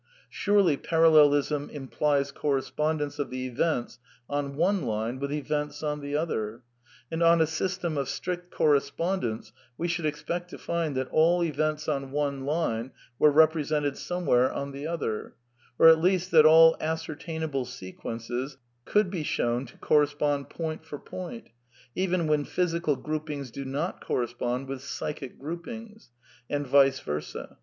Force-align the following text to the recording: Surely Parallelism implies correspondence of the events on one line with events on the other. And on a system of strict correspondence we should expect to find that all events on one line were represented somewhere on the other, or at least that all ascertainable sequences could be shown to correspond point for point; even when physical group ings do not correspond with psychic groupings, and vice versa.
Surely 0.31 0.77
Parallelism 0.77 1.69
implies 1.69 2.31
correspondence 2.31 3.19
of 3.19 3.29
the 3.29 3.45
events 3.45 3.99
on 4.27 4.55
one 4.55 4.81
line 4.81 5.19
with 5.19 5.31
events 5.31 5.83
on 5.83 6.01
the 6.01 6.15
other. 6.17 6.63
And 7.11 7.21
on 7.21 7.39
a 7.39 7.45
system 7.45 7.99
of 7.99 8.09
strict 8.09 8.49
correspondence 8.49 9.53
we 9.77 9.87
should 9.87 10.07
expect 10.07 10.49
to 10.49 10.57
find 10.57 10.97
that 10.97 11.07
all 11.11 11.43
events 11.43 11.87
on 11.87 12.09
one 12.09 12.45
line 12.47 12.93
were 13.19 13.29
represented 13.29 13.95
somewhere 13.95 14.51
on 14.51 14.71
the 14.71 14.87
other, 14.87 15.35
or 15.77 15.87
at 15.87 16.01
least 16.01 16.31
that 16.31 16.47
all 16.47 16.75
ascertainable 16.81 17.65
sequences 17.65 18.57
could 18.85 19.11
be 19.11 19.21
shown 19.21 19.67
to 19.67 19.77
correspond 19.77 20.49
point 20.49 20.83
for 20.83 20.97
point; 20.97 21.51
even 21.93 22.25
when 22.25 22.43
physical 22.43 22.95
group 22.95 23.29
ings 23.29 23.51
do 23.51 23.65
not 23.65 24.01
correspond 24.03 24.67
with 24.67 24.81
psychic 24.81 25.37
groupings, 25.37 26.09
and 26.49 26.65
vice 26.65 26.99
versa. 27.01 27.57